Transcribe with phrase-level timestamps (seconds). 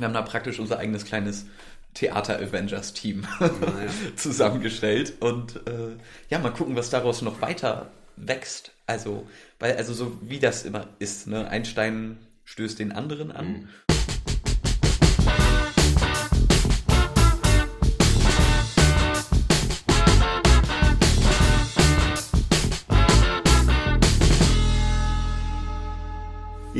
[0.00, 1.46] Wir haben da praktisch unser eigenes kleines
[1.94, 3.48] Theater-Avengers-Team ja.
[4.16, 5.14] zusammengestellt.
[5.20, 5.96] Und äh,
[6.28, 8.72] ja, mal gucken, was daraus noch weiter wächst.
[8.86, 9.26] Also,
[9.58, 11.48] weil, also so wie das immer ist, ne?
[11.48, 13.46] Ein Stein stößt den anderen an.
[13.46, 13.68] Mhm.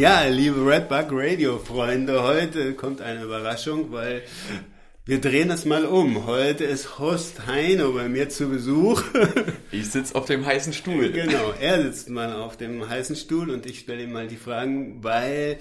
[0.01, 4.23] Ja, liebe Redbug Radio Freunde, heute kommt eine Überraschung, weil
[5.05, 6.25] wir drehen es mal um.
[6.25, 9.03] Heute ist Host Heino bei mir zu Besuch.
[9.73, 11.13] Ich sitze auf dem heißen Stuhl.
[11.13, 15.05] Genau, er sitzt mal auf dem heißen Stuhl und ich stelle ihm mal die Fragen,
[15.05, 15.59] weil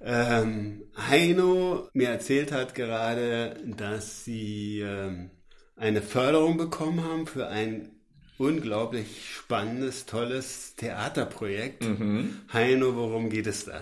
[0.00, 5.30] ähm, Heino mir erzählt hat gerade, dass sie ähm,
[5.76, 7.93] eine Förderung bekommen haben für ein
[8.38, 11.84] unglaublich spannendes, tolles Theaterprojekt.
[11.84, 12.40] Mhm.
[12.52, 13.80] Heino, worum geht es da?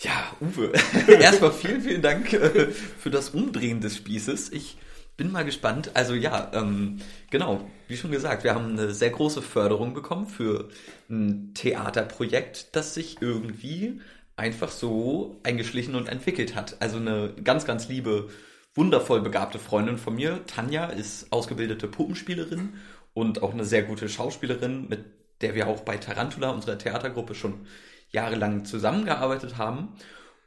[0.00, 0.72] Ja, Uwe,
[1.20, 4.52] erstmal vielen, vielen Dank äh, für das Umdrehen des Spießes.
[4.52, 4.76] Ich
[5.16, 5.90] bin mal gespannt.
[5.94, 7.00] Also ja, ähm,
[7.30, 10.68] genau, wie schon gesagt, wir haben eine sehr große Förderung bekommen für
[11.10, 14.00] ein Theaterprojekt, das sich irgendwie
[14.36, 16.76] einfach so eingeschlichen und entwickelt hat.
[16.80, 18.28] Also eine ganz, ganz liebe,
[18.76, 22.74] wundervoll begabte Freundin von mir, Tanja, ist ausgebildete Puppenspielerin
[23.18, 25.04] und auch eine sehr gute Schauspielerin, mit
[25.40, 27.66] der wir auch bei Tarantula, unserer Theatergruppe, schon
[28.10, 29.94] jahrelang zusammengearbeitet haben.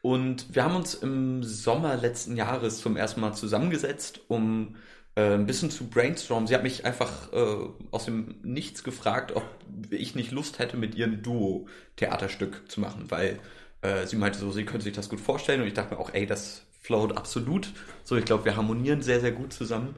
[0.02, 4.78] Und wir haben uns im Sommer letzten Jahres zum ersten Mal zusammengesetzt, um
[5.16, 6.47] äh, ein bisschen zu brainstormen.
[6.47, 7.58] Sie hat mich einfach äh,
[7.91, 9.44] aus dem Nichts gefragt, ob
[9.89, 13.39] ich nicht Lust hätte, mit ihr ein Duo-Theaterstück zu machen, weil
[13.81, 16.13] äh, sie meinte so, sie könnte sich das gut vorstellen und ich dachte mir auch,
[16.13, 17.73] ey, das float absolut.
[18.06, 19.95] So, ich glaube, wir harmonieren sehr, sehr gut zusammen.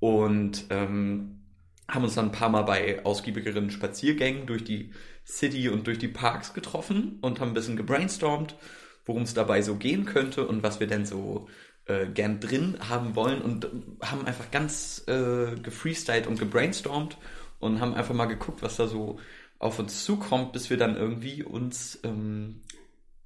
[0.00, 1.43] Und ähm,
[1.88, 4.92] haben uns dann ein paar Mal bei ausgiebigeren Spaziergängen durch die
[5.26, 8.56] City und durch die Parks getroffen und haben ein bisschen gebrainstormt,
[9.04, 11.48] worum es dabei so gehen könnte und was wir denn so
[11.86, 13.68] äh, gern drin haben wollen und
[14.02, 17.18] haben einfach ganz äh, gefreestylt und gebrainstormt
[17.58, 19.18] und haben einfach mal geguckt, was da so
[19.58, 22.60] auf uns zukommt, bis wir dann irgendwie uns ähm,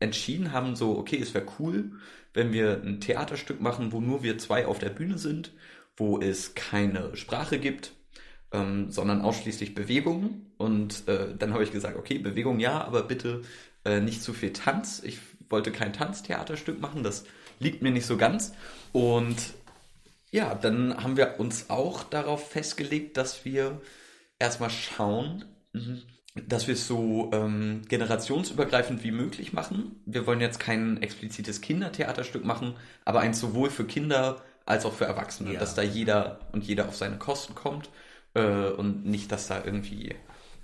[0.01, 1.93] entschieden haben, so, okay, es wäre cool,
[2.35, 5.53] wenn wir ein Theaterstück machen, wo nur wir zwei auf der Bühne sind,
[5.97, 7.93] wo es keine Sprache gibt,
[8.53, 10.47] ähm, sondern ausschließlich Bewegung.
[10.57, 13.43] Und äh, dann habe ich gesagt, okay, Bewegung ja, aber bitte
[13.85, 15.03] äh, nicht zu viel Tanz.
[15.05, 15.19] Ich
[15.51, 17.25] wollte kein Tanztheaterstück machen, das
[17.59, 18.53] liegt mir nicht so ganz.
[18.93, 19.37] Und
[20.31, 23.81] ja, dann haben wir uns auch darauf festgelegt, dass wir
[24.39, 26.03] erstmal schauen, mhm,
[26.47, 30.03] dass wir es so ähm, generationsübergreifend wie möglich machen.
[30.05, 35.07] Wir wollen jetzt kein explizites Kindertheaterstück machen, aber eins sowohl für Kinder als auch für
[35.07, 35.61] Erwachsene, ja.
[35.61, 37.89] dass da jeder und jeder auf seine Kosten kommt
[38.35, 40.15] äh, und nicht, dass da irgendwie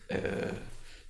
[0.09, 0.49] äh,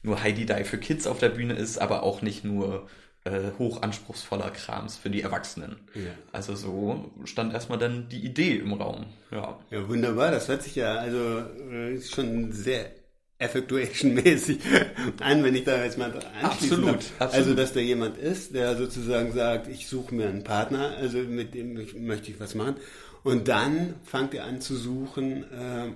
[0.02, 2.88] nur Heidi Die für Kids auf der Bühne ist, aber auch nicht nur
[3.24, 5.76] äh, hochanspruchsvoller Krams für die Erwachsenen.
[5.94, 6.10] Ja.
[6.32, 9.06] Also so stand erstmal dann die Idee im Raum.
[9.30, 10.30] Ja, ja wunderbar.
[10.30, 11.38] Das hört sich ja also
[11.70, 12.90] äh, schon sehr
[13.38, 14.60] Effectuation-mäßig
[15.20, 16.88] an, wenn ich da jetzt mal absolut,
[17.18, 17.18] absolut.
[17.18, 21.54] Also, dass da jemand ist, der sozusagen sagt, ich suche mir einen Partner, also mit
[21.54, 21.74] dem
[22.06, 22.76] möchte ich was machen.
[23.24, 25.88] Und dann fangt ihr an zu suchen, äh,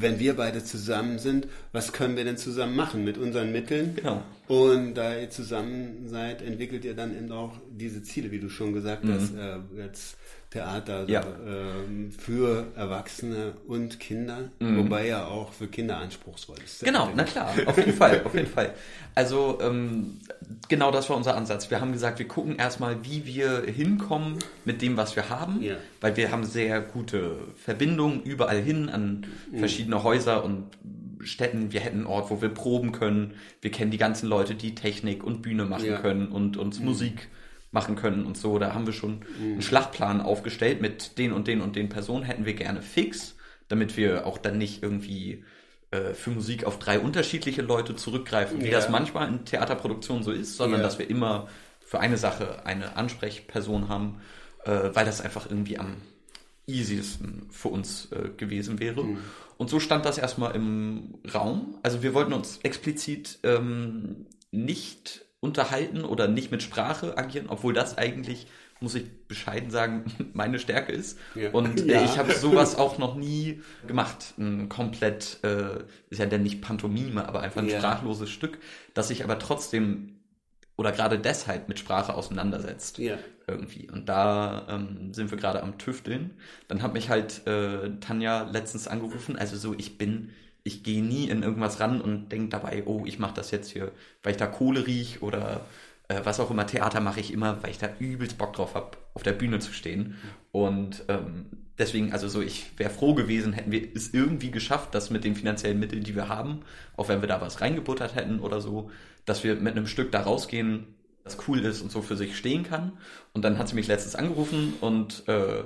[0.00, 3.94] wenn wir beide zusammen sind, was können wir denn zusammen machen mit unseren Mitteln?
[3.96, 4.22] Genau.
[4.48, 8.72] Und da ihr zusammen seid, entwickelt ihr dann eben auch diese Ziele, wie du schon
[8.72, 9.14] gesagt mhm.
[9.14, 10.16] hast, äh, jetzt
[10.52, 11.22] Theater ja.
[11.46, 14.78] ähm, für Erwachsene und Kinder, mhm.
[14.78, 16.84] wobei ja auch für Kinder anspruchsvoll ist.
[16.84, 18.74] Genau, na klar, auf jeden Fall, auf jeden Fall.
[19.14, 20.18] Also ähm,
[20.68, 21.70] genau das war unser Ansatz.
[21.70, 25.76] Wir haben gesagt, wir gucken erstmal, wie wir hinkommen mit dem, was wir haben, ja.
[26.02, 29.58] weil wir haben sehr gute Verbindungen überall hin an mhm.
[29.58, 30.64] verschiedene Häuser und
[31.20, 31.72] Städten.
[31.72, 33.34] Wir hätten einen Ort, wo wir proben können.
[33.62, 35.98] Wir kennen die ganzen Leute, die Technik und Bühne machen ja.
[35.98, 36.86] können und uns mhm.
[36.86, 37.28] Musik
[37.72, 38.58] machen können und so.
[38.58, 39.52] Da haben wir schon mhm.
[39.52, 43.34] einen Schlachtplan aufgestellt mit den und den und den Personen hätten wir gerne fix,
[43.68, 45.44] damit wir auch dann nicht irgendwie
[45.90, 48.72] äh, für Musik auf drei unterschiedliche Leute zurückgreifen, wie ja.
[48.72, 50.86] das manchmal in Theaterproduktionen so ist, sondern ja.
[50.86, 51.48] dass wir immer
[51.80, 54.20] für eine Sache eine Ansprechperson haben,
[54.64, 55.96] äh, weil das einfach irgendwie am
[56.66, 59.02] easiesten für uns äh, gewesen wäre.
[59.02, 59.18] Mhm.
[59.56, 61.78] Und so stand das erstmal im Raum.
[61.82, 67.98] Also wir wollten uns explizit ähm, nicht unterhalten oder nicht mit Sprache agieren, obwohl das
[67.98, 68.46] eigentlich,
[68.80, 71.18] muss ich bescheiden sagen, meine Stärke ist.
[71.34, 71.50] Ja.
[71.50, 72.04] Und äh, ja.
[72.04, 74.34] ich habe sowas auch noch nie gemacht.
[74.38, 75.80] Ein komplett, äh,
[76.10, 77.78] ist ja dann nicht Pantomime, aber einfach ein ja.
[77.78, 78.58] sprachloses Stück,
[78.94, 80.20] das sich aber trotzdem
[80.76, 82.98] oder gerade deshalb mit Sprache auseinandersetzt.
[82.98, 83.18] Ja.
[83.48, 83.90] Irgendwie.
[83.90, 86.30] Und da ähm, sind wir gerade am Tüfteln.
[86.68, 90.30] Dann hat mich halt äh, Tanja letztens angerufen, also so, ich bin
[90.64, 93.92] ich gehe nie in irgendwas ran und denke dabei, oh, ich mache das jetzt hier,
[94.22, 95.62] weil ich da Kohle riech oder
[96.08, 98.96] äh, was auch immer, Theater mache ich immer, weil ich da übelst Bock drauf habe,
[99.14, 100.16] auf der Bühne zu stehen.
[100.52, 101.46] Und ähm,
[101.78, 105.34] deswegen, also so, ich wäre froh gewesen, hätten wir es irgendwie geschafft, dass mit den
[105.34, 106.60] finanziellen Mitteln, die wir haben,
[106.96, 108.90] auch wenn wir da was reingebuttert hätten oder so,
[109.24, 110.86] dass wir mit einem Stück da rausgehen,
[111.24, 112.92] das cool ist und so für sich stehen kann.
[113.32, 115.62] Und dann hat sie mich letztens angerufen und äh,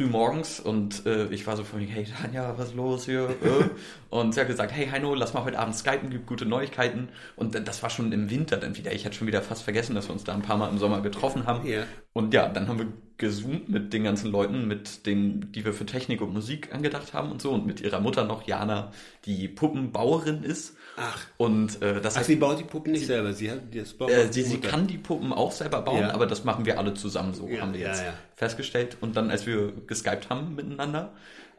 [0.00, 3.28] früh morgens und äh, ich war so von mir, hey Tanja, was ist los hier?
[3.28, 3.64] Äh?
[4.08, 7.10] und sie hat gesagt, hey Heino, lass mal heute Abend skypen, gibt gute Neuigkeiten.
[7.36, 8.92] Und das war schon im Winter dann wieder.
[8.92, 11.02] Ich hatte schon wieder fast vergessen, dass wir uns da ein paar Mal im Sommer
[11.02, 11.66] getroffen haben.
[11.68, 11.82] Ja.
[12.14, 12.86] Und ja, dann haben wir
[13.18, 17.30] gezoomt mit den ganzen Leuten, mit denen, die wir für Technik und Musik angedacht haben
[17.30, 17.50] und so.
[17.50, 18.92] Und mit ihrer Mutter noch, Jana,
[19.26, 20.76] die Puppenbauerin ist.
[20.96, 21.18] Ach.
[21.36, 24.10] Und äh, das Ach, heißt, sie baut die Puppen nicht selber, sie hat das baut
[24.10, 26.10] äh, sie, sie kann die Puppen auch selber bauen, Ja.
[26.12, 28.12] aber das machen wir alle zusammen so, Ja, haben wir jetzt ja.
[28.40, 28.96] Festgestellt.
[29.00, 31.12] Und dann, als wir geskypt haben miteinander,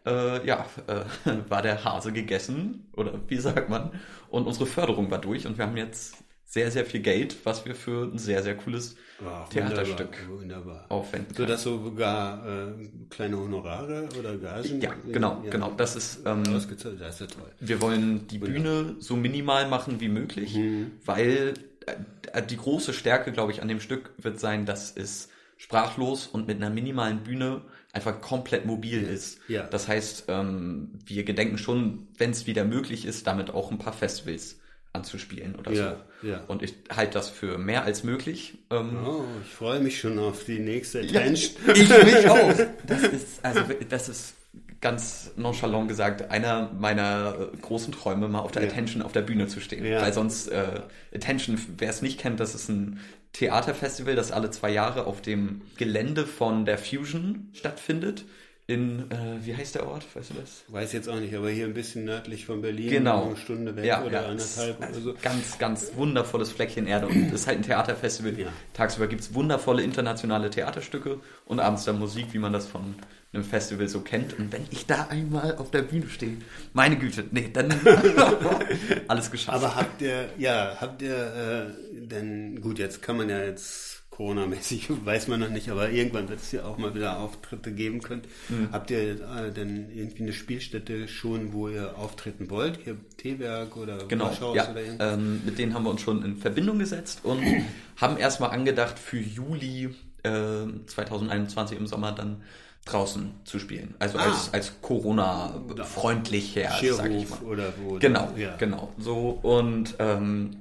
[0.05, 3.91] äh, ja, äh, war der Hase gegessen, oder wie sagt man,
[4.29, 7.75] und unsere Förderung war durch und wir haben jetzt sehr, sehr viel Geld, was wir
[7.75, 10.85] für ein sehr, sehr cooles Ach, Theaterstück Wunderbar, wunderbar.
[10.89, 11.47] aufwenden So können.
[11.49, 14.81] dass sogar äh, kleine Honorare oder Gagen.
[14.81, 15.71] Ja, genau, genau.
[15.77, 16.99] Das ist, ähm, ausgezahlt.
[16.99, 17.51] Das ist ja toll.
[17.61, 20.91] Wir wollen die Bühne so minimal machen wie möglich, Mhm.
[21.05, 21.53] weil
[21.85, 25.29] äh, die große Stärke, glaube ich, an dem Stück wird sein, dass es
[25.61, 27.61] sprachlos und mit einer minimalen Bühne
[27.93, 29.37] einfach komplett mobil ist.
[29.47, 29.63] Ja.
[29.67, 33.93] Das heißt, ähm, wir gedenken schon, wenn es wieder möglich ist, damit auch ein paar
[33.93, 34.57] Festivals
[34.91, 36.27] anzuspielen oder Ja, so.
[36.27, 36.43] ja.
[36.47, 38.57] Und ich halte das für mehr als möglich.
[38.71, 41.57] Ähm, Oh, ich freue mich schon auf die nächste ja, Attention.
[41.75, 42.53] ich mich auch.
[42.87, 44.33] Das ist, also, das ist
[44.81, 48.69] ganz nonchalant gesagt einer meiner äh, großen Träume, mal auf der Ja.
[48.69, 49.85] Attention auf der Bühne zu stehen.
[49.85, 50.01] Ja.
[50.01, 50.81] Weil sonst, äh,
[51.13, 52.99] Attention, wer es nicht kennt, das ist ein
[53.33, 58.25] Theaterfestival, das alle zwei Jahre auf dem Gelände von der Fusion stattfindet.
[58.71, 60.05] In, äh, wie heißt der Ort?
[60.15, 60.63] Weißt du das?
[60.69, 63.25] Weiß jetzt auch nicht, aber hier ein bisschen nördlich von Berlin, Genau.
[63.27, 64.27] eine Stunde weg Ja, oder ja.
[64.29, 65.15] anderthalb Also oder so.
[65.21, 67.07] Ganz, ganz wundervolles Fleckchen Erde.
[67.07, 68.39] Und es ist halt ein Theaterfestival.
[68.39, 68.47] Ja.
[68.73, 72.95] Tagsüber gibt's wundervolle internationale Theaterstücke und abends dann Musik, wie man das von
[73.33, 74.37] einem Festival so kennt.
[74.39, 76.37] Und wenn ich da einmal auf der Bühne stehe,
[76.73, 77.73] meine Güte, nee, dann
[79.07, 79.57] alles geschafft.
[79.57, 84.89] Aber habt ihr, ja, habt ihr, äh, denn, gut, jetzt kann man ja jetzt Corona-mäßig,
[85.05, 88.21] weiß man noch nicht, aber irgendwann wird es ja auch mal wieder Auftritte geben können.
[88.49, 88.69] Mhm.
[88.71, 92.77] Habt ihr äh, denn irgendwie eine Spielstätte schon, wo ihr auftreten wollt?
[92.83, 95.13] Hier Teewerk oder Genau, Waschhaus ja, oder irgendwas?
[95.13, 97.41] ähm, mit denen haben wir uns schon in Verbindung gesetzt und
[97.97, 102.43] haben erstmal angedacht, für Juli äh, 2021 im Sommer dann
[102.85, 103.93] draußen zu spielen.
[103.99, 104.23] Also Ah.
[104.23, 107.39] als, als Corona-freundlicher, sag ich mal.
[107.43, 107.97] oder wo?
[107.99, 108.55] Genau, ja.
[108.57, 108.91] genau.
[108.97, 110.57] So und ähm,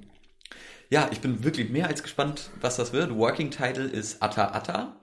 [0.91, 3.15] ja, ich bin wirklich mehr als gespannt, was das wird.
[3.17, 4.97] Working Title ist Atta Atta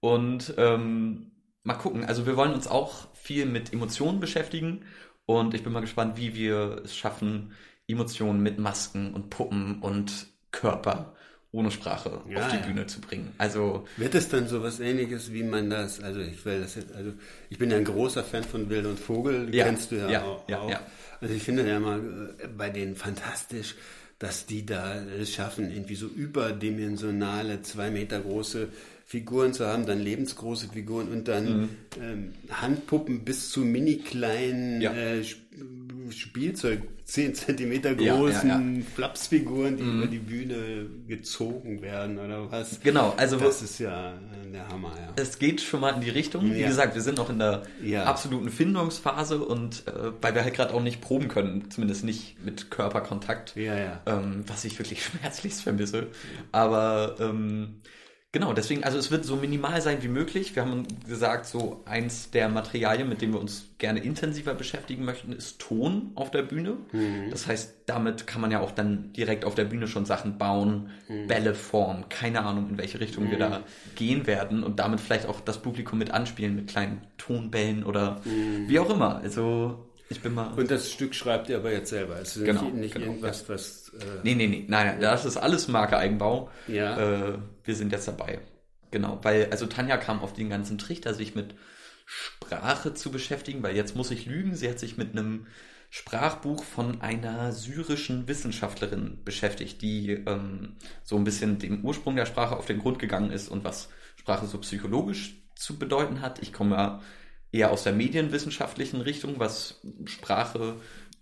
[0.00, 1.30] und ähm,
[1.62, 2.04] mal gucken.
[2.04, 4.84] Also wir wollen uns auch viel mit Emotionen beschäftigen
[5.26, 7.52] und ich bin mal gespannt, wie wir es schaffen,
[7.88, 11.14] Emotionen mit Masken und Puppen und Körper
[11.52, 12.62] ohne Sprache Ja, auf die ja.
[12.66, 13.32] Bühne zu bringen.
[13.38, 16.92] Also Wird es dann so was ähnliches, wie man das, also ich will das jetzt,
[16.92, 17.12] also
[17.48, 20.48] ich bin ja ein großer Fan von Wild und Vogel, Ja, kennst du ja, auch.
[20.48, 20.80] ja.
[21.20, 23.74] Also ich finde ja immer äh, bei denen fantastisch,
[24.18, 28.68] dass die da es schaffen, irgendwie so überdimensionale, zwei Meter große
[29.04, 31.68] Figuren zu haben, dann lebensgroße Figuren und dann
[32.00, 34.82] ähm, Handpuppen bis zu mini kleinen Mhm.
[34.82, 34.92] Ja.
[34.92, 35.22] äh,
[36.12, 38.82] Spielzeug, 10 Zentimeter Ja, ja, großen ja.
[38.94, 42.80] Flapsfiguren, die über die Bühne gezogen werden oder was.
[42.80, 45.12] Genau, also Das ist ja äh, der Hammer, ja.
[45.16, 46.52] es geht schon mal in die Richtung.
[46.52, 46.68] Wie Ja.
[46.68, 48.04] gesagt, wir sind noch in der Ja.
[48.04, 52.70] absoluten Findungsphase und äh, weil wir halt gerade auch nicht proben können, zumindest nicht mit
[52.70, 54.00] Körperkontakt, Ja, ja.
[54.06, 56.08] ähm, was ich wirklich schmerzlichst vermisse.
[56.52, 57.76] Aber ähm,
[58.36, 60.54] genau, deswegen, also es wird so minimal sein wie möglich.
[60.54, 65.32] Wir haben gesagt, so eins der Materialien, mit denen wir uns gerne intensiver beschäftigen möchten,
[65.32, 66.76] ist Ton auf der Bühne.
[67.30, 70.90] Das heißt, damit kann man ja auch dann direkt auf der Bühne schon Sachen bauen,
[71.28, 73.62] Bälle formen, keine Ahnung, in welche Richtung wir da
[73.94, 78.20] gehen werden und damit vielleicht auch das Publikum mit anspielen mit kleinen Tonbällen oder
[78.66, 79.16] wie auch immer.
[79.16, 80.52] Also ich bin mal.
[80.54, 82.16] Und das Stück schreibt ihr aber jetzt selber.
[82.16, 83.92] Also Genau, nicht, nicht genau, irgendwas, was.
[83.98, 86.50] Äh, Nee, nee, nee, nein, nein, das ist alles Marke Eigenbau.
[86.68, 87.34] Ja.
[87.34, 88.40] Äh, wir sind jetzt dabei.
[88.90, 91.54] Genau, weil, also Tanja kam auf den ganzen Trichter, sich mit
[92.06, 95.46] Sprache zu beschäftigen, weil jetzt muss ich lügen, sie hat sich mit einem
[95.90, 102.56] Sprachbuch von einer syrischen Wissenschaftlerin beschäftigt, die ähm, so ein bisschen dem Ursprung der Sprache
[102.56, 106.40] auf den Grund gegangen ist und was Sprache so psychologisch zu bedeuten hat.
[106.40, 107.02] Ich komme ja
[107.56, 110.76] eher aus der medienwissenschaftlichen Richtung, was Sprache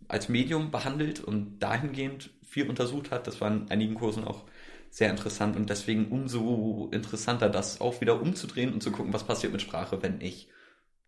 [0.08, 3.26] als Medium behandelt und dahingehend viel untersucht hat.
[3.26, 4.44] Das war in einigen Kursen auch
[4.90, 9.52] sehr interessant und deswegen umso interessanter, das auch wieder umzudrehen und zu gucken, was passiert
[9.52, 10.48] mit Sprache, wenn ich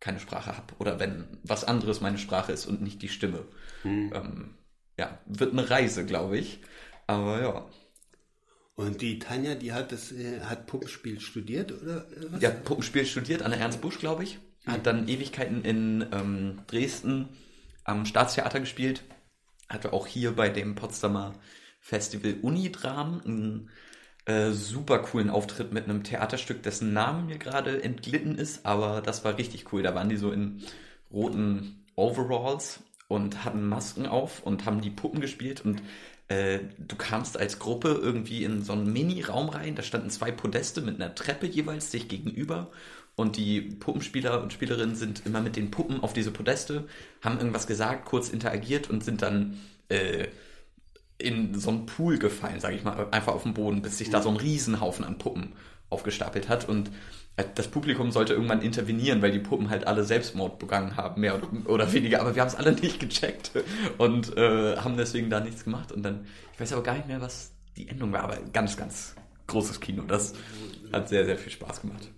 [0.01, 3.45] keine Sprache habe oder wenn was anderes meine Sprache ist und nicht die Stimme.
[4.13, 4.55] Ähm,
[4.99, 6.61] ja, wird eine Reise, glaube ich.
[7.07, 7.67] Aber ja.
[8.75, 12.43] Und die Tanja, die hat das, äh, hat Puppenspiel studiert, oder was?
[12.43, 14.39] Ja, Puppenspiel studiert an der Ernst Busch, glaube ich.
[14.67, 17.29] Hat dann Ewigkeiten in ähm, Dresden
[17.85, 19.03] am Staatstheater gespielt.
[19.69, 21.35] Hatte auch hier bei dem Potsdamer
[21.81, 23.71] Festival Unidram einen
[24.27, 29.25] äh, super coolen Auftritt mit einem Theaterstück, dessen Namen mir gerade entglitten ist, aber das
[29.25, 29.83] war richtig cool.
[29.83, 30.63] Da waren die so in
[31.13, 35.81] roten Overalls und hatten Masken auf und haben die Puppen gespielt und
[36.29, 40.81] äh, du kamst als Gruppe irgendwie in so einen Mini-Raum rein, da standen zwei Podeste
[40.81, 42.73] mit einer Treppe jeweils sich gegenüber
[43.17, 46.85] und die Puppenspieler und Spielerinnen sind immer mit den Puppen auf diese Podeste,
[47.23, 49.59] haben irgendwas gesagt, kurz interagiert und sind dann
[49.89, 50.29] äh,
[51.19, 54.21] in so einen Pool gefallen, sage ich mal, einfach auf den Boden, bis sich da
[54.21, 55.55] so ein Riesenhaufen an Puppen
[55.89, 56.91] aufgestapelt hat und
[57.37, 61.41] äh, das Publikum sollte irgendwann intervenieren, weil die Puppen halt alle Selbstmord begangen haben, mehr
[61.67, 62.21] oder weniger.
[62.21, 63.53] Aber wir haben es alle nicht gecheckt
[63.99, 65.93] und äh, haben deswegen da nichts gemacht.
[65.93, 69.15] Und dann, ich weiß aber gar nicht mehr, was die Endung war, aber ganz, ganz
[69.47, 70.03] großes Kino.
[70.03, 70.35] Das
[70.93, 72.09] hat sehr, sehr viel Spaß gemacht.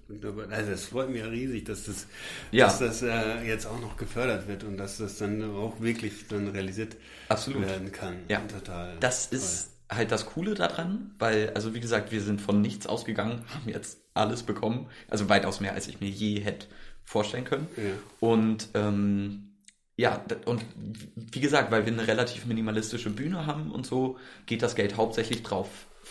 [0.51, 2.07] Also es freut mich ja riesig, dass das,
[2.51, 2.67] Ja.
[2.67, 6.49] dass das äh, jetzt auch noch gefördert wird und dass das dann auch wirklich dann
[6.49, 6.97] realisiert
[7.29, 7.63] Absolut.
[7.67, 8.17] werden kann.
[8.29, 8.41] Ja.
[8.41, 8.97] Total.
[9.01, 13.43] Das ist halt das Coole daran, weil, also wie gesagt, wir sind von nichts ausgegangen,
[13.55, 14.87] haben jetzt alles bekommen.
[15.09, 16.67] Also weitaus mehr, als ich mir je hätte
[17.05, 17.69] vorstellen können.
[17.77, 17.83] Ja.
[18.21, 19.48] Und ähm,
[19.99, 20.65] ja, und
[21.17, 25.43] wie gesagt, weil wir eine relativ minimalistische Bühne haben und so, geht das Geld hauptsächlich
[25.43, 25.69] drauf,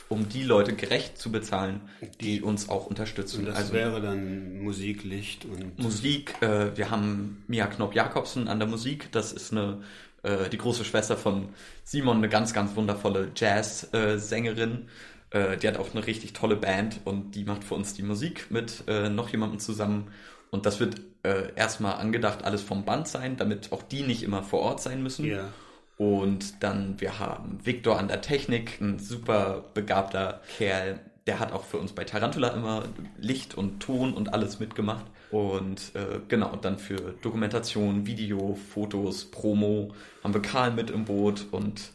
[0.09, 1.79] um die Leute gerecht zu bezahlen,
[2.19, 3.45] die uns auch unterstützen.
[3.45, 8.67] Das also wäre dann Musik, Licht und Musik, äh, wir haben Mia Knopp-Jakobsen an der
[8.67, 9.81] Musik, das ist eine,
[10.23, 11.47] äh, die große Schwester von
[11.85, 14.89] Simon, eine ganz, ganz wundervolle Jazz-Sängerin.
[15.29, 18.47] Äh, die hat auch eine richtig tolle Band und die macht für uns die Musik
[18.49, 20.11] mit äh, noch jemandem zusammen.
[20.49, 24.43] Und das wird äh, erstmal angedacht, alles vom Band sein, damit auch die nicht immer
[24.43, 25.25] vor Ort sein müssen.
[25.25, 25.49] Ja.
[25.97, 30.99] Und dann, wir haben Victor an der Technik, ein super begabter Kerl.
[31.25, 32.83] Der hat auch für uns bei Tarantula immer
[33.17, 35.05] Licht und Ton und alles mitgemacht.
[35.31, 41.47] Und äh, genau, dann für Dokumentation, Video, Fotos, Promo haben wir Karl mit im Boot.
[41.51, 41.91] Und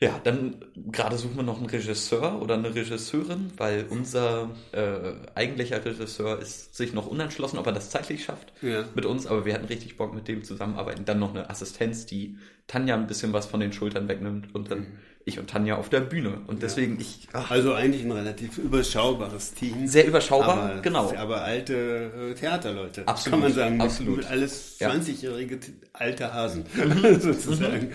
[0.00, 0.56] ja, dann
[0.92, 6.76] gerade suchen wir noch einen Regisseur oder eine Regisseurin, weil unser äh, eigentlicher Regisseur ist
[6.76, 8.84] sich noch unentschlossen, ob er das zeitlich schafft Ja.
[8.94, 11.04] mit uns, aber wir hatten richtig Bock mit dem zusammenarbeiten.
[11.04, 12.36] Dann noch eine Assistenz, die
[12.68, 14.86] Tanja ein bisschen was von den Schultern wegnimmt und dann
[15.24, 16.40] ich und Tanja auf der Bühne.
[16.46, 19.86] Und deswegen ich ach, Also eigentlich ein relativ überschaubares Team.
[19.86, 21.12] sehr überschaubar, aber, genau.
[21.16, 23.06] Aber alte äh, Theaterleute.
[23.06, 23.80] Absolut, Kann man sagen.
[23.80, 24.24] absolut.
[24.26, 24.90] Alles Ja.
[24.90, 26.64] 20-jährige t- alte Hasen.
[27.20, 27.90] sozusagen.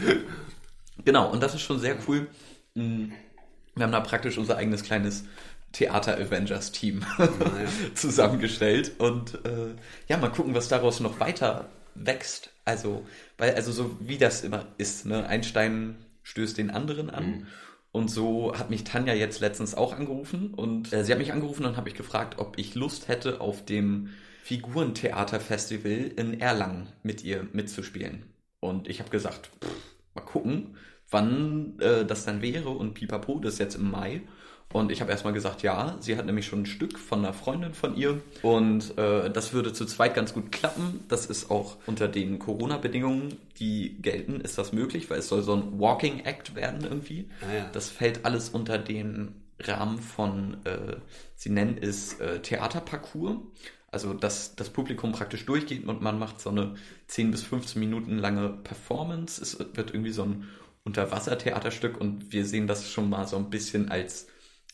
[1.06, 2.28] Genau, und das ist schon sehr cool.
[2.76, 3.12] Mm,
[3.76, 5.26] Wir haben da praktisch unser eigenes kleines
[5.74, 7.04] Theater-Avengers-Team
[7.96, 8.94] zusammengestellt.
[9.00, 9.76] Und äh,
[10.08, 12.52] ja, mal gucken, was daraus noch weiter wächst.
[12.66, 13.06] Also,
[13.38, 15.28] weil, also so wie das immer ist, ne?
[15.28, 17.48] Ein Stein stößt den anderen an.
[17.92, 21.66] Und so hat mich Tanja jetzt letztens auch angerufen und äh, sie hat mich angerufen
[21.66, 24.10] und habe ich gefragt, ob ich Lust hätte, auf dem
[24.44, 28.24] Figurentheater-Festival in Erlangen mit ihr mitzuspielen.
[28.60, 30.75] Und ich habe gesagt, pff, mal gucken,
[31.10, 34.22] wann äh, das dann wäre und pipapo, das ist jetzt im Mai.
[34.72, 37.75] Und ich habe erstmal gesagt, ja, sie hat nämlich schon ein Stück von einer Freundin
[37.75, 41.01] von ihr und äh, das würde zu zweit ganz gut klappen.
[41.10, 45.53] Das ist auch unter den Corona-Bedingungen, die gelten, ist das möglich, weil es soll so
[45.53, 47.29] ein Walking Act werden irgendwie.
[47.41, 47.70] Ah ja.
[47.72, 50.96] Das fällt alles unter den Rahmen von, äh,
[51.36, 53.38] sie nennen es äh, Theaterparcours.
[53.94, 56.74] Also, dass das Publikum praktisch durchgeht und man macht so eine
[57.08, 59.40] 10 bis 15 Minuten lange Performance.
[59.40, 60.48] Es wird irgendwie so ein
[60.84, 64.28] Unterwassertheaterstück und wir sehen das schon mal so ein bisschen als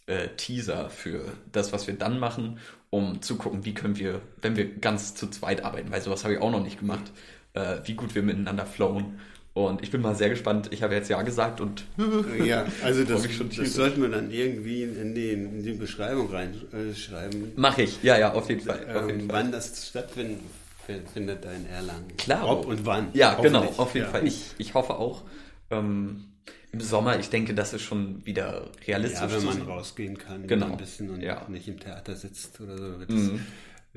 [0.06, 2.60] äh, Teaser für das, was wir dann machen,
[2.90, 6.36] um zu gucken, wie können wir, wenn wir ganz zu zweit arbeiten, weil sowas habe
[6.36, 7.12] ich auch noch nicht gemacht,
[7.54, 9.20] äh, wie gut wir miteinander flowen.
[9.54, 10.70] Und ich bin mal sehr gespannt.
[10.72, 11.86] Ich habe jetzt ja gesagt und
[12.46, 13.28] Ja, also das,
[13.58, 18.02] das sollten wir dann irgendwie in die, in die Beschreibung reinschreiben, mache ich.
[18.04, 18.80] Ja, ja, auf jeden Fall.
[18.96, 19.44] Auf jeden ähm, Fall.
[19.44, 20.44] wann das stattfinden
[21.14, 22.16] findet da in Erlangen.
[22.18, 22.48] Klar.
[22.50, 23.10] Ob und wann.
[23.14, 24.12] Ja, genau, auf jeden ja.
[24.12, 24.26] Fall.
[24.28, 25.24] Ich, ich hoffe auch.
[25.70, 26.26] Ähm,
[26.72, 29.20] Im Sommer, ich denke, das ist schon wieder realistisch.
[29.22, 30.68] Ja, wenn man rausgehen kann, Genau.
[30.68, 31.46] ein bisschen und Ja.
[31.48, 33.42] nicht im Theater sitzt oder so, wird, Mhm.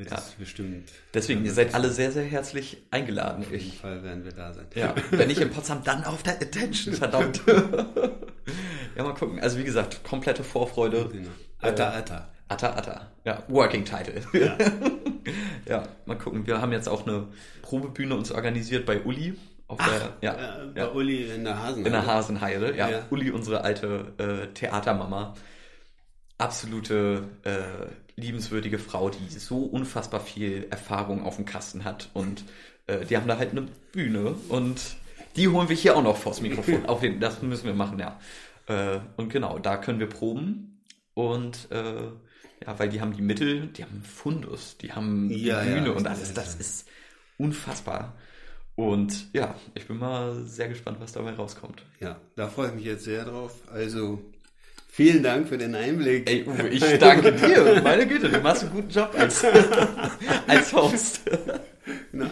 [0.03, 0.17] Wird Ja.
[0.17, 0.91] das bestimmt.
[1.15, 3.43] Deswegen, ihr seid alle sehr, sehr herzlich eingeladen.
[3.45, 4.67] Auf jeden Ich, Fall werden wir da sein.
[4.75, 7.41] ja, wenn nicht in Potsdam, dann auf der Attention, verdammt.
[8.97, 9.41] ja, mal gucken.
[9.41, 11.09] Also wie gesagt, komplette Vorfreude.
[11.11, 11.29] Genau.
[11.61, 12.29] Atta, atta.
[12.49, 13.11] Atta Atta.
[13.25, 14.21] Ja, Working Title.
[14.35, 14.59] Ja.
[15.67, 16.47] ja, mal gucken.
[16.47, 17.29] Wir haben jetzt auch eine
[17.63, 19.39] Probebühne uns organisiert bei Uli.
[19.69, 21.87] Auf der, ja, Äh, bei ja, Uli in der Hasen.
[21.87, 22.77] in der Hasenheide.
[22.77, 23.03] Ja, Ja.
[23.09, 25.33] Uli, unsere alte äh, Theatermama.
[26.39, 27.53] Absolute äh,
[28.17, 32.11] liebenswürdige Frau, die so unfassbar viel Erfahrung auf dem Kasten hat.
[32.15, 32.45] Und
[32.87, 34.97] äh, die haben da halt eine Bühne und
[35.37, 36.87] die holen wir hier auch noch vors Mikrofon.
[36.87, 38.21] auf jeden, das müssen wir machen, ja.
[38.67, 40.83] Äh, und genau, da können wir proben.
[41.15, 42.03] Und äh,
[42.65, 45.89] ja, weil die haben die Mittel, die haben Fundus, die haben die Ja, ja, Bühne
[45.89, 46.35] das und alles.
[46.35, 46.89] Das ist
[47.39, 48.15] unfassbar.
[48.75, 51.83] Und ja, ich bin mal sehr gespannt, was dabei rauskommt.
[52.01, 53.55] Ja, da freue ich mich jetzt sehr drauf.
[53.71, 54.23] Also,
[54.93, 56.31] vielen Dank für den Einblick.
[56.31, 57.81] Ey, Uwe, ich danke dir.
[57.83, 59.45] Meine Güte, du machst einen guten Job als,
[60.47, 61.23] als Host.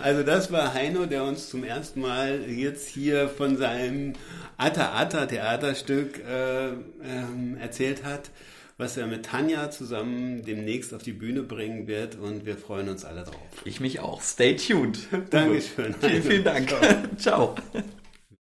[0.03, 4.13] Also das war Heino, der uns zum ersten Mal jetzt hier von seinem
[4.59, 8.31] Atta Atta Theaterstück äh, ähm, erzählt hat,
[8.77, 13.05] was er mit Tanja zusammen demnächst auf die Bühne bringen wird und wir freuen uns
[13.05, 13.37] alle drauf.
[13.65, 14.23] Ich mich auch.
[14.23, 14.99] Stay tuned.
[15.31, 15.95] Dankeschön.
[16.01, 16.73] Vielen, vielen Dank.
[17.19, 17.55] Ciao.